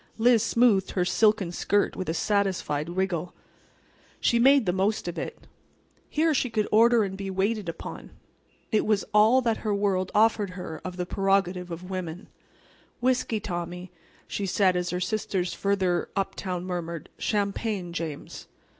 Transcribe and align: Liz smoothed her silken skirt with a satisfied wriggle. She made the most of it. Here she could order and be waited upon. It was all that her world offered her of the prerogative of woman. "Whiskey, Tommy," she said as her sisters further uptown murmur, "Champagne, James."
Liz 0.17 0.41
smoothed 0.41 0.93
her 0.93 1.05
silken 1.05 1.51
skirt 1.51 1.95
with 1.95 2.09
a 2.09 2.15
satisfied 2.15 2.89
wriggle. 2.97 3.35
She 4.19 4.39
made 4.39 4.65
the 4.65 4.73
most 4.73 5.07
of 5.07 5.19
it. 5.19 5.45
Here 6.09 6.33
she 6.33 6.49
could 6.49 6.67
order 6.71 7.03
and 7.03 7.15
be 7.15 7.29
waited 7.29 7.69
upon. 7.69 8.09
It 8.71 8.87
was 8.87 9.05
all 9.13 9.41
that 9.43 9.57
her 9.57 9.75
world 9.75 10.11
offered 10.15 10.49
her 10.57 10.81
of 10.83 10.97
the 10.97 11.05
prerogative 11.05 11.69
of 11.69 11.91
woman. 11.91 12.29
"Whiskey, 12.99 13.39
Tommy," 13.39 13.91
she 14.27 14.47
said 14.47 14.75
as 14.75 14.89
her 14.89 14.99
sisters 14.99 15.53
further 15.53 16.09
uptown 16.15 16.65
murmur, 16.65 17.03
"Champagne, 17.19 17.93
James." 17.93 18.47